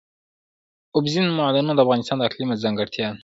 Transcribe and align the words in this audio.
اوبزین 0.95 1.25
معدنونه 1.39 1.73
د 1.75 1.79
افغانستان 1.85 2.17
د 2.19 2.23
اقلیم 2.27 2.49
ځانګړتیا 2.63 3.07
ده. 3.11 3.17